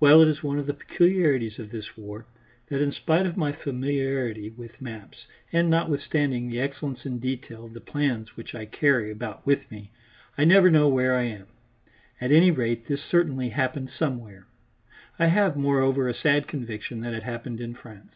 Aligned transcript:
Well, 0.00 0.22
it 0.22 0.28
is 0.28 0.42
one 0.42 0.58
of 0.58 0.64
the 0.64 0.72
peculiarities 0.72 1.58
of 1.58 1.70
this 1.70 1.94
war, 1.94 2.24
that 2.70 2.80
in 2.80 2.92
spite 2.92 3.26
of 3.26 3.36
my 3.36 3.52
familiarity 3.52 4.48
with 4.48 4.80
maps, 4.80 5.26
and 5.52 5.68
notwithstanding 5.68 6.48
the 6.48 6.58
excellence 6.58 7.04
in 7.04 7.18
detail 7.18 7.66
of 7.66 7.74
the 7.74 7.80
plans 7.82 8.38
which 8.38 8.54
I 8.54 8.64
carry 8.64 9.10
about 9.10 9.44
with 9.44 9.70
me, 9.70 9.90
I 10.38 10.46
never 10.46 10.70
know 10.70 10.88
where 10.88 11.14
I 11.14 11.24
am. 11.24 11.46
At 12.22 12.32
any 12.32 12.50
rate 12.50 12.86
this 12.86 13.02
certainly 13.04 13.50
happened 13.50 13.90
somewhere. 13.90 14.46
I 15.18 15.26
have, 15.26 15.58
moreover, 15.58 16.08
a 16.08 16.14
sad 16.14 16.48
conviction 16.48 17.02
that 17.02 17.12
it 17.12 17.24
happened 17.24 17.60
in 17.60 17.74
France. 17.74 18.14